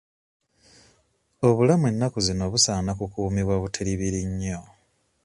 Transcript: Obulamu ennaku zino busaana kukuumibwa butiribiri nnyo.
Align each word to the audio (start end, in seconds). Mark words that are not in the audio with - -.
Obulamu 1.47 1.85
ennaku 1.91 2.19
zino 2.27 2.43
busaana 2.53 2.91
kukuumibwa 2.99 3.55
butiribiri 3.61 4.21
nnyo. 4.29 4.59